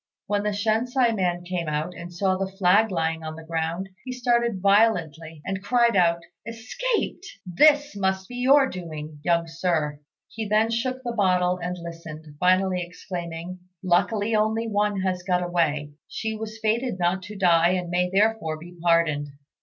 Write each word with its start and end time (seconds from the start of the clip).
When 0.25 0.41
the 0.41 0.49
Shensi 0.49 1.15
man 1.15 1.43
came 1.43 1.67
out, 1.69 1.93
and 1.95 2.11
saw 2.11 2.35
the 2.35 2.49
flag 2.51 2.89
lying 2.89 3.21
on 3.23 3.35
the 3.35 3.43
ground, 3.43 3.89
he 4.03 4.11
started 4.11 4.59
violently, 4.59 5.43
and 5.45 5.61
cried 5.63 5.95
out, 5.95 6.23
"Escaped! 6.43 7.27
This 7.45 7.95
must 7.95 8.27
be 8.27 8.37
your 8.37 8.67
doing, 8.67 9.19
young 9.23 9.45
Sir." 9.47 9.99
He 10.27 10.47
then 10.47 10.71
shook 10.71 11.03
the 11.03 11.11
bottle 11.15 11.59
and 11.61 11.77
listened, 11.77 12.25
finally 12.39 12.81
exclaiming, 12.81 13.59
"Luckily 13.83 14.33
only 14.35 14.67
one 14.67 15.01
has 15.01 15.21
got 15.21 15.43
away. 15.43 15.91
She 16.07 16.35
was 16.35 16.57
fated 16.59 16.97
not 16.97 17.21
to 17.21 17.35
die, 17.35 17.73
and 17.73 17.91
may 17.91 18.09
therefore 18.09 18.57
be 18.57 18.75
pardoned." 18.81 19.27